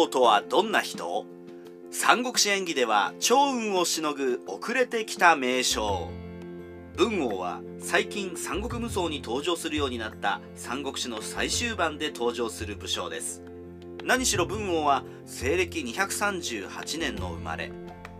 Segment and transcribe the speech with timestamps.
[0.00, 1.26] 王とはどんな人？
[1.90, 6.08] 三国志演義では趙雲をしのぐ遅れてきた名将。
[6.96, 13.42] 文王は最近三国無双に登場するようになった三国志の最終盤で登場する武将です。
[14.02, 17.70] 何しろ文王は西暦238年の生まれ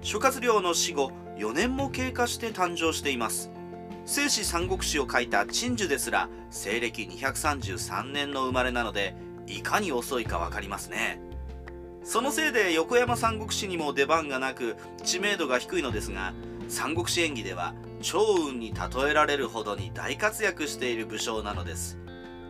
[0.02, 3.50] 諸葛亮の死後4年も経過して誕生しています。
[4.04, 9.14] 聖史三国志を書いた陳寿ですら西暦233年の生まれなので
[9.46, 11.18] いかに遅いか分かりますね。
[12.02, 16.32] そのせいで横山三国志にも出番がなく知名度が低いのですが
[16.68, 21.98] 三国志演義では趙雲に例えられるほどに大活躍している武将なのです。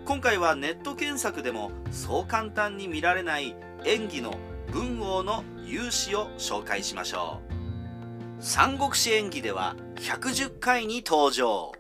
[0.05, 4.35] 今回はネット検索でもそう簡単に見られない演技の
[4.73, 7.41] 文王の勇姿を紹介しましょ
[8.39, 8.43] う。
[8.43, 11.73] 三国志演義では110回に登場。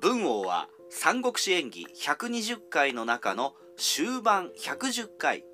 [0.00, 5.44] 文王は三国志演義120回の中の終盤110回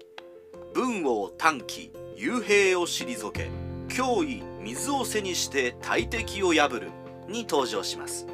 [0.74, 3.50] 文王短期幽閉を退け
[3.88, 6.90] 脅威水を背にして大敵を破る
[7.28, 8.26] に登場します。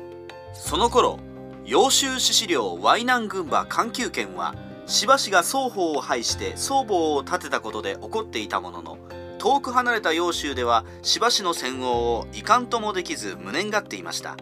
[0.55, 1.19] その頃
[1.65, 4.55] 揚州志士領淮南軍馬環球圏は
[4.87, 8.99] しばしが双方を排して双方を立てたことで起こっていたものの
[9.39, 14.37] 遠く離れた揚州ではしばしの戦王をいかんともできず無念がっていました。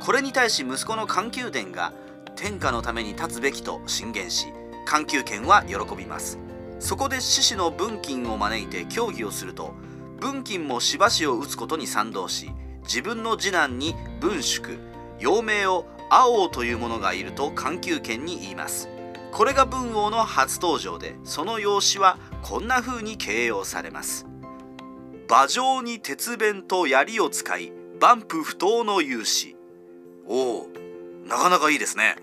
[0.00, 1.92] これに対し息子の環球伝が
[2.36, 4.46] 天下のために立つべきと進言し
[4.86, 6.38] 環球圏は喜びます。
[6.78, 9.74] そこで獅子の文金を招いて協議をすると
[10.20, 12.50] 文金もしばしを打つことに賛同し
[12.82, 14.78] 自分の次男に文宿
[15.18, 18.88] 幼名を青王というものがいると環球圏に言います。
[19.30, 24.26] これが文王の初登場でその用紙はこんな風に形容されます。
[25.28, 29.56] 馬上に鉄弁と槍を使い万夫不当の勇士。
[30.26, 30.66] おお
[31.26, 32.16] なかなかいいですね。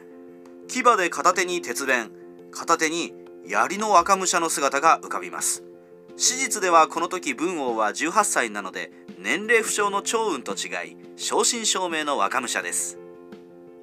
[0.68, 2.12] 牙で片手に鉄弁
[2.52, 3.14] 片手に
[3.48, 5.64] 槍の若武者の姿が浮かびます。
[6.18, 12.98] 史実ではこの時文王は18歳なので年齢不詳の趙雲と違い正真正銘の若武者です。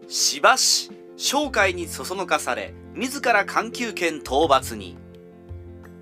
[0.08, 4.96] しばし商会にそそのかされ自ら環球圏討伐に。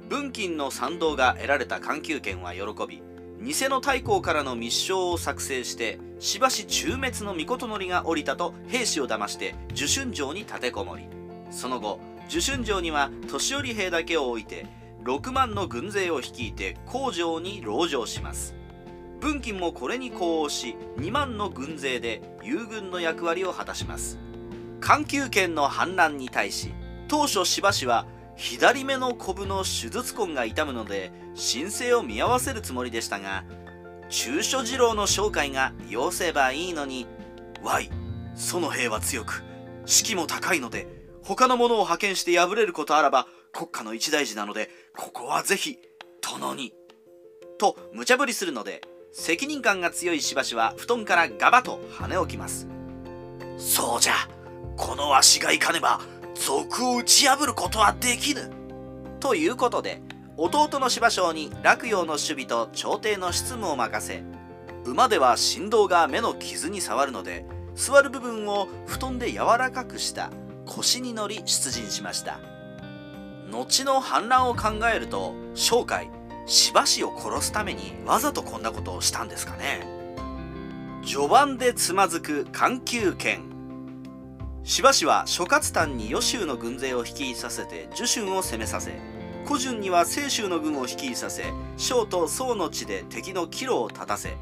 [0.08, 3.00] 文金の賛同が得られた環球圏は喜び
[3.40, 11.04] 偽の太閤からの密書を作成してしばし中滅の御が降りたと兵士を騙して受春城に立てこもり
[11.52, 14.64] その後受春城には年寄り兵だけを置いて
[15.02, 18.54] 6万の軍勢を率いて工場に籠城します。
[19.20, 24.16] 文金もこれに呼応し2万の軍勢で友軍の役割を果たします。
[24.80, 26.72] 環球圏の反乱に対し
[27.08, 33.44] 当初しばしは左目のコブの手術痕が痛むので申請を見合わせるつもりでしたが
[34.08, 37.08] 中所次郎の紹介が要せばいいのに
[37.62, 37.90] 「Y
[38.36, 39.42] その兵は強く
[39.84, 45.78] 士気も高いので他の者を派遣して敗れることあらば国家の一大事なのでここはぜひ
[46.20, 46.72] 殿に」
[47.58, 48.80] と無茶ぶりするので
[49.12, 52.68] 責任感が強いしばしは布団からガバと跳ね起きます。
[53.58, 54.14] そうじゃ
[54.76, 56.00] このわしが行かねば
[56.34, 58.50] 賊を打ち破ることはできぬ。
[59.20, 60.00] ということで
[60.38, 64.22] 弟の芝生に洛陽の守備と朝廷の執務を任せ
[64.86, 67.44] 馬では振動が目の傷に触るので
[67.74, 70.30] 座る部分を布団で柔らかくした。
[70.76, 72.38] 腰に乗り出陣しました。
[73.50, 76.08] 後の反乱を考えると商海
[76.46, 80.00] しばしを殺すためにわざとこんなことをしたんですかね。
[81.04, 83.40] 序盤でつまずく環球圏
[84.62, 89.00] しばしは諸葛丹に余州の軍勢を率いさせて受春を攻めさせ
[89.46, 91.44] 古順には清州の軍を率いさせ
[91.78, 94.36] 将と宋の地で敵の岐路を立たせ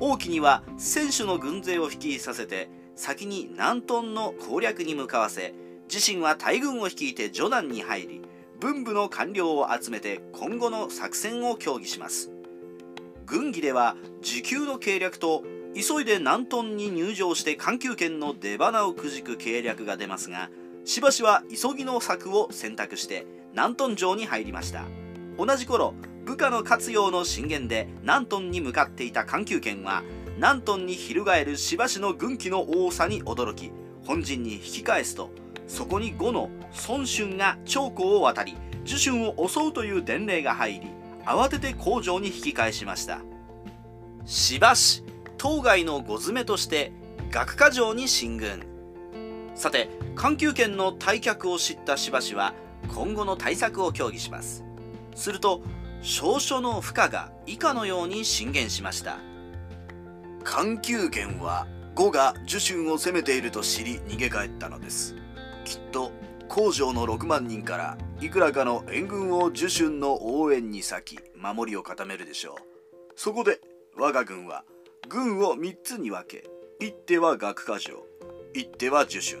[0.00, 5.54] 王毅には選手の軍勢を率いさせて先に南東の攻略に向かわせ
[5.92, 8.22] 自身は大軍を率いて序南に入り
[8.60, 12.30] 文武の官僚を集めて今後の作戦を協議します。
[13.26, 15.42] 軍議では時給の計略と
[15.74, 20.48] 急いで南東に入場して環球圏の出花をくじく計略が出ますが
[20.86, 24.84] しばしは急ぎの策を選択して南東城に入りました。
[25.36, 25.92] 同じ頃
[26.24, 30.02] 部下の活用の進言で南東に向かっていた環球圏は
[30.36, 33.72] 南東に翻るしばしの軍機の多さに驚き
[34.06, 35.30] 本陣に引き返すと
[35.66, 36.50] そこに呉の
[36.88, 40.88] 孫春が長江を渡り受春を襲うという伝令が入り
[41.24, 43.20] 慌てて工場に引き返しました。
[44.24, 45.04] しばし
[45.36, 46.92] 当該の呉詰めとして
[47.30, 48.64] 学科城に進軍。
[49.54, 52.54] さて環球圏の退却を知ったしばしは
[52.88, 54.64] 今後の対策を協議します。
[55.14, 55.62] すると
[56.00, 59.18] 少々の負荷が以下のように進言しました。
[60.44, 65.14] 環球圏は呉が受春を攻めていると知り逃げ帰ったのです。
[65.64, 66.12] きっと
[66.48, 72.54] 工場の6万人からいくらかの援軍を受春の応援に先守りを固めるでしょう。
[73.16, 73.60] そこで
[73.96, 74.64] 我が軍は
[75.08, 76.48] 軍を3つに分け
[76.78, 78.04] 一手は学科城
[78.54, 79.38] 一手は受春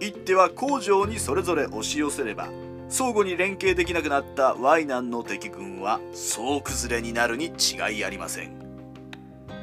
[0.00, 2.48] 一手は工場にそれぞれ押し寄せれば
[2.88, 8.52] 相互に連携できなくなったワイナンの敵軍は総崩れになるに違いありません。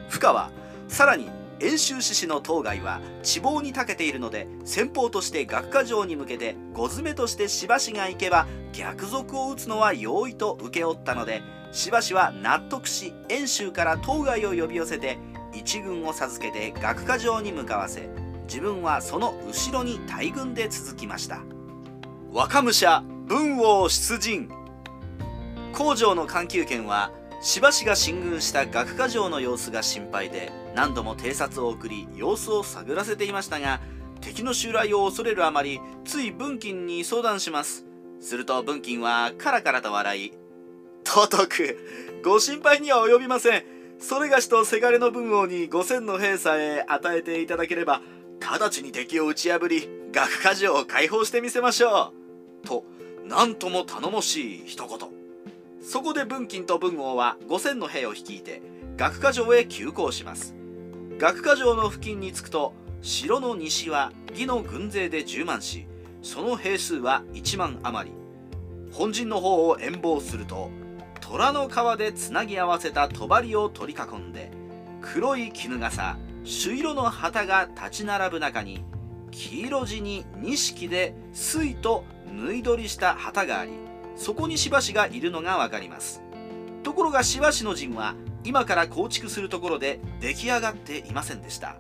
[0.10, 0.50] 負荷は
[0.88, 11.42] さらに遠州志士の当該は地望に長けているので先方として学科城に向けて五詰めとしてしばしが行けば逆賊を撃つのは容易と請け負ったので
[11.72, 15.18] しばしは納得し遠州から当該を呼び寄せて
[15.54, 18.10] 一軍を授けて学科城に向かわせ
[18.50, 21.44] 自分はその後ろに大軍で続きました。
[22.32, 24.50] 若武者文王出陣。
[25.72, 27.12] 工場の環球圏は
[27.42, 33.80] しばしが進軍した学科城の様子が心配で何度も偵察を送り様子を探らせていましたが
[34.22, 37.86] 敵の襲来を恐れるあまりつい文金に相談します。
[38.20, 40.34] すると文金はカラカラと笑い
[41.06, 43.64] 「尊くご心配には及びません。
[43.98, 48.02] それがしとせがれの文王に5,000の兵さえ与えていただければ
[48.40, 52.14] 直ちに敵を打ち破り学科城を解放してみせましょ
[52.64, 52.84] う」と
[53.26, 55.10] 何とも頼もしい一言。
[55.82, 58.62] そこで文金と文王は5,000の兵を率いて
[58.98, 60.59] 学科城へ急行します。
[61.20, 65.86] 学科城の付近に着くと城の西は義の軍勢で10万し
[66.22, 68.16] その兵数は1万余り。
[68.94, 70.70] 本陣の方を遠望すると
[71.20, 73.28] 虎の皮でつなぎ合わせた帳
[73.62, 74.50] を取り囲んで
[75.02, 78.86] 黒い絹笠朱色の旗が立ち並ぶ中に
[79.32, 83.74] 黄色地に錦で水と縫い取りした旗があり
[84.16, 86.22] そこにしばしがいるのがわかります。
[86.82, 91.78] ところがしばしの陣は今から構築するところで出来上がっていませんでした。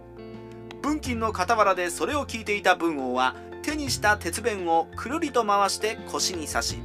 [0.82, 6.78] 文金の傍らでそれを聞いていた文王は手にした鉄弁をくるりと回して腰に刺し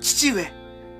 [0.00, 0.52] 父上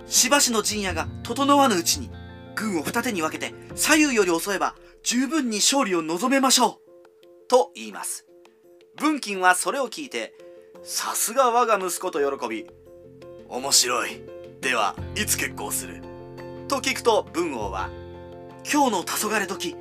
[0.07, 2.11] しばしの陣屋が整わぬうちに
[2.55, 6.77] 軍を二手に分けて左右より襲えば十分に勝利を望めましょう
[7.49, 8.27] と言います。
[8.97, 10.35] 文金はそれを聞いて
[10.83, 12.67] さすが我が息子と喜び
[13.49, 14.23] 面白い。
[14.63, 16.16] ではいつ結婚する？
[16.69, 17.91] と聞くと文王は
[18.71, 19.77] 今日の黄昏時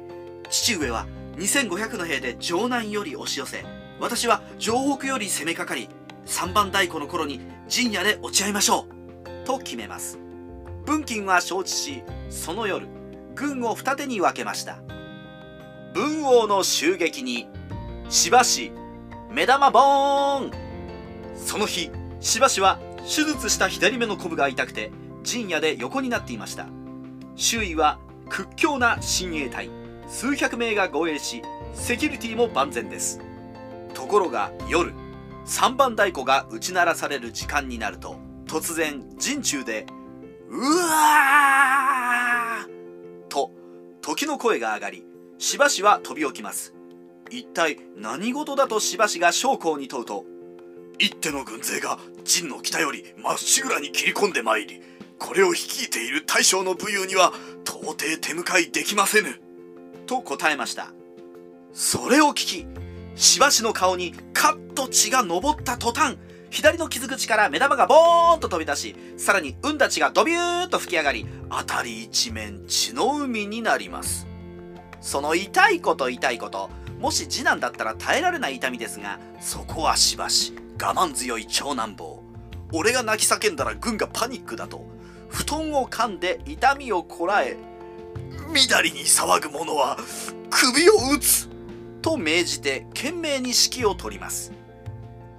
[0.50, 3.66] 父上は2500の兵で城南より押し寄せ
[4.00, 5.90] 私は城北より攻めかかり
[6.26, 10.20] 三番太鼓の頃に陣屋で落ち合いましょうと決めます。
[10.86, 12.88] 文金は承知しその夜
[13.36, 14.80] 軍を二手に分けました。
[15.94, 17.48] 文王の襲撃に
[18.10, 18.72] しばし
[19.32, 20.52] 目玉ボーン。
[21.36, 21.90] その日
[22.20, 24.92] しばしは手術した左目のコブが痛くて
[25.26, 26.68] 陣屋で横になっていました。
[27.36, 28.00] 周囲は
[28.30, 29.70] 屈強な親衛隊。
[30.08, 31.42] 数百名が護衛し
[31.74, 33.20] セキュリティも万全です。
[33.94, 34.94] ところが夜
[35.46, 39.86] 三番太鼓が打ち鳴らされる時間になると突然陣中で
[40.50, 42.70] 「うわー!」
[43.30, 43.52] と
[44.02, 45.06] 時の声が上がり
[45.38, 46.74] しばしは飛び起きます。
[47.32, 50.26] 一体何事だとしばしが将校に問うと
[51.00, 54.82] 一手の軍勢が陣の北よりまっしぐらに切り込んでまいり
[55.20, 57.34] これを率いている大将の武勇には
[57.64, 59.40] 到底手向かいできませぬ。
[60.06, 60.92] と答えました。
[61.74, 62.68] それを聞き
[63.16, 66.18] しばしの顔にカッと血が上った途端
[66.50, 74.28] 左の傷口から目玉がボーンと飛び出しさらに運立ちがドビューッと吹き上がり辺り一面血の海になります。
[75.02, 82.24] その痛いこと痛いこともし次男だったら耐えられない痛みですがそこはしばし我慢強い長男坊。
[82.72, 84.86] 俺が泣き叫んだら軍がパニックだと
[85.36, 87.58] 布団を噛んで痛みをこらえ
[88.54, 89.98] みだりに騒ぐ者は
[90.50, 91.50] 首を打つ
[92.02, 94.54] と命じて懸命に指揮を取ります。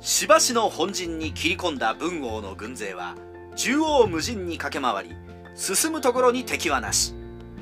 [0.01, 3.15] しばしの本陣に切り込んだ文王の軍勢は
[3.57, 5.17] 縦横無尽に駆け回り
[5.55, 7.15] 進むところに敵はなし。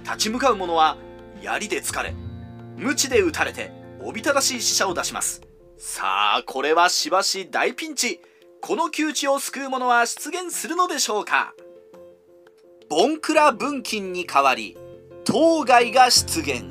[0.03, 0.97] 立ち向かう者は
[1.41, 2.15] 槍で疲れ
[2.77, 3.71] 鞭で撃たれて
[4.03, 5.41] おびただしい死者を出します。
[5.79, 6.03] さ
[6.39, 8.21] あこれはしばし大ピンチ。
[8.61, 11.55] この窮地を救う者は出現するのでしょうか？
[12.97, 14.79] ボンクラ文金に代わり
[15.25, 16.63] 当該が出現。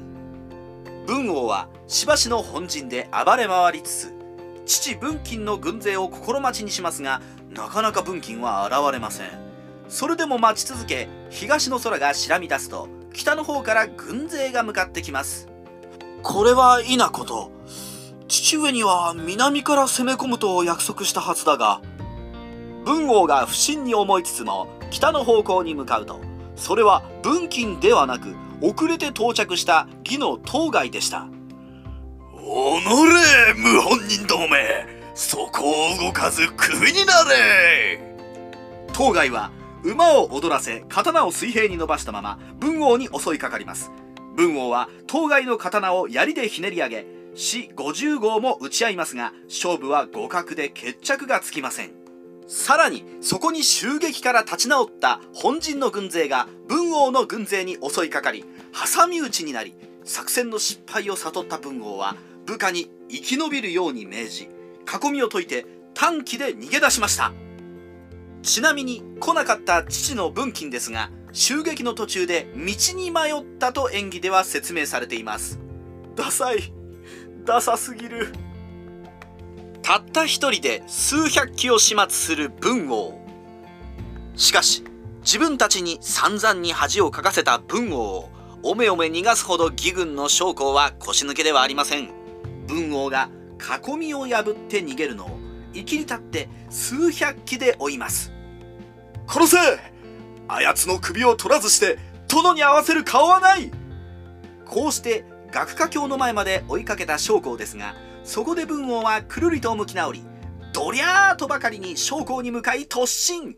[1.06, 4.14] 文王はしばしの本陣で暴れ回りつつ
[4.66, 9.28] 父文金の軍勢を心待ちにしますがなかなか文金は現れません。
[9.90, 15.50] それでも待ち続け東の空が白み出すと北の方から軍勢が向かってきます。
[16.22, 17.52] これは否こと。
[18.30, 21.82] 父上には南から攻め込むと約束したはずだが
[22.86, 26.20] 文王が不審に思いつつも北の方向に向かうと
[26.56, 31.28] それは文金ではなく遅れて到着した義の当該でした。
[32.46, 34.86] おのれ謀反人どもめ
[35.16, 38.16] そこを動かず首になれ。
[38.94, 39.52] 当該は
[39.84, 43.92] 馬を踊らせ刀を水平に伸ばしたまま文王に襲いかかります。
[44.36, 52.03] 文王は当該の刀を槍でひねり上げ死50号も打ち合いますが勝負は互角で決着がつきません
[52.48, 58.46] さらにそこに襲撃から立ち直った本陣の軍勢が文王の軍勢に襲いかかり
[58.96, 67.32] 挟み撃ちになり作戦の失敗を悟った文王は部下に生き延びるように命じ囲みを解いて短期で逃げ出しました。
[68.42, 75.60] ちなみに来なかった父の文金ですが襲撃の途中で道に迷ったと演技では説明されています。
[76.16, 76.74] ダサい。
[77.46, 78.28] ダサすぎる。
[79.84, 83.20] たった一人で数百機を始末する文王。
[84.38, 84.84] しかし
[85.22, 88.30] 自分たちに散々に恥をかかせた文王を
[88.64, 92.10] おめおめ逃がすほど義軍の将校は腰抜けではありません。
[92.66, 93.30] 文王が
[93.86, 95.38] 囲みを破って逃げるのを
[95.74, 98.32] 生きり立って数百機で追います。
[99.28, 99.58] 殺せ!
[100.48, 102.00] あやつの首を取らずして
[102.30, 103.70] 殿に合わせる顔はない!
[104.66, 110.26] こうして学科教の前まで追いかけた将校ですがそこで文王はくるりと向き直り
[110.74, 113.58] どりゃーとばかりに将校に向かい突進。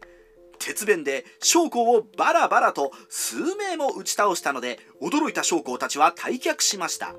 [0.59, 7.13] 鉄弁で将校をバラバラと数名も打ち倒したので驚いた将校たちは退却しました。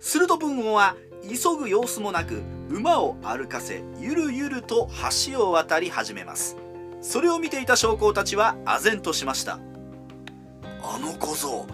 [0.00, 4.88] すると文王は急ぐ様子もなく馬を歩かせゆるゆると
[5.28, 6.56] 橋を渡り始めます。
[7.02, 9.58] それを見ていた将校たちは唖然としました。
[10.82, 11.66] あの小僧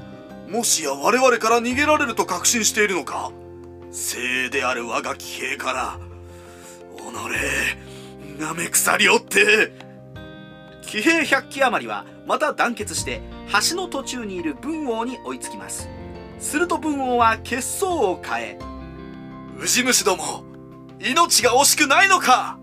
[0.48, 3.30] もしや我々から逃げられると確信しているのか？
[3.90, 5.98] 精鋭である我が騎兵から
[6.96, 9.72] 己なめくさりおって
[10.82, 13.20] 騎兵100機余りはまた団結して
[13.70, 15.88] 橋の途中にいる文王に追いつきます。
[16.38, 18.58] すると文王は血相を変え
[19.58, 20.42] ウジ虫ども
[20.98, 22.58] 命が惜しくないのか!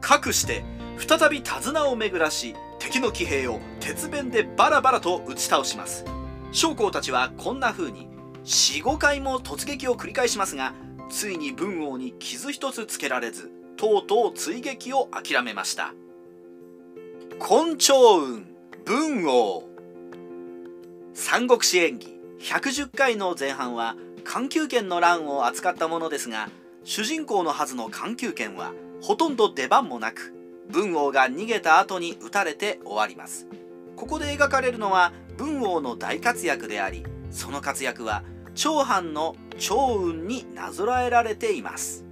[0.00, 0.64] かくして
[0.98, 6.04] 再び手綱を巡らし敵の騎兵を鉄弁でバラバラと打ち倒します。
[6.52, 8.08] 将校たちはこんな風に
[8.44, 10.74] 45回も突撃を繰り返しますが
[11.08, 15.94] ついに文王に傷一つつけられずとうとう追撃を諦めました。
[17.38, 18.44] 根性雲
[18.84, 19.64] 文王。
[21.14, 26.50] 三国志演義110回の前半は環球圏の乱を扱ったものですが
[26.84, 30.34] 主人公のはずの環球圏はほとんど出番もなく
[30.68, 33.46] 文王が逃げた後に撃たれて終わります。
[33.96, 38.22] ここで描かれるのは文王の大活躍でありその活躍は
[38.54, 42.04] 長藩の長雲になぞらえられています。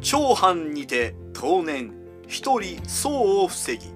[0.00, 1.92] 長藩にて当年
[2.26, 3.86] 一人僧を防ぎ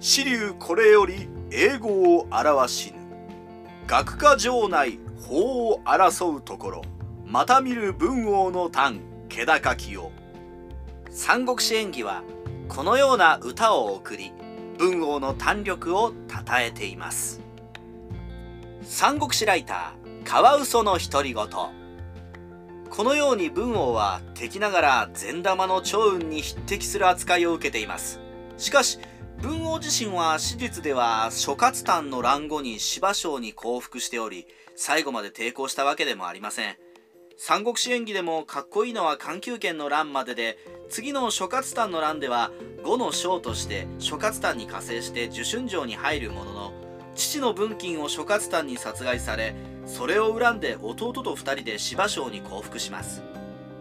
[0.00, 2.98] 支流これより英語を表しぬ。
[3.86, 6.82] 学科城内法を争うところ
[7.26, 10.12] また見る文王の短気高きを
[11.10, 12.22] 三国志演義は
[12.68, 14.32] このような歌を送り
[14.78, 16.14] 文王の胆力を称
[16.60, 17.40] えています。
[18.82, 21.46] 三国志ライターカワウソの独り言。
[22.90, 28.20] このように文王は敵ながら善玉の長雲に匹敵する扱いを受けています。
[28.56, 28.98] しかし
[29.42, 36.76] 文王自身は史実では諸葛丹の乱後に芝生に降伏しており最後まで抵抗したわけでもありません。
[37.36, 40.56] 三国志演義でもかっこいいのは環球圏の乱までで
[40.88, 42.50] 次の諸葛丹の乱では
[42.82, 46.83] 呉の将として諸葛丹に加勢して受春城に入るものの
[47.14, 49.54] 父の文金を諸葛丹に殺害され
[49.86, 53.22] それを恨んで弟と2人で芝生に降伏します。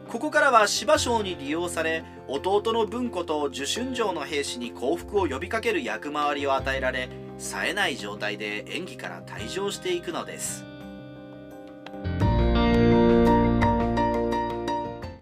[0.09, 7.09] ここからは芝生に利用され弟の文子と受春城の兵士に降伏を呼びかける役回りを与えられ
[7.39, 10.65] 冴えない状態で演技から退場していくのです。